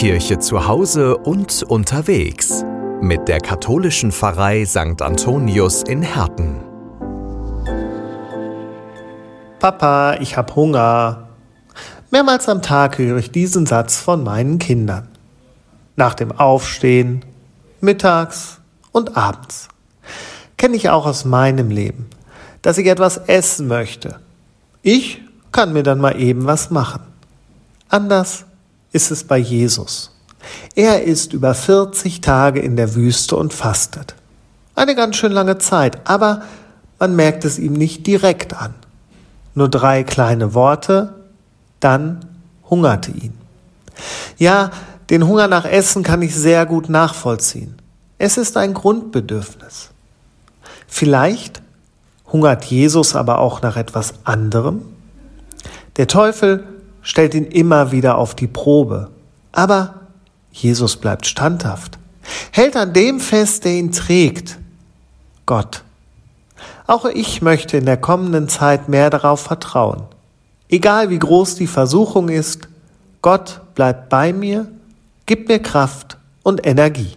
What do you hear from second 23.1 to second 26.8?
essen möchte. Ich kann mir dann mal eben was